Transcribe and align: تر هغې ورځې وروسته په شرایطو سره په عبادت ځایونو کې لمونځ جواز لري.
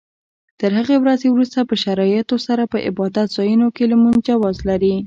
تر 0.59 0.71
هغې 0.79 0.97
ورځې 1.03 1.27
وروسته 1.31 1.59
په 1.69 1.75
شرایطو 1.83 2.35
سره 2.47 2.63
په 2.71 2.77
عبادت 2.89 3.27
ځایونو 3.37 3.67
کې 3.75 3.83
لمونځ 3.91 4.19
جواز 4.29 4.57
لري. 4.69 4.95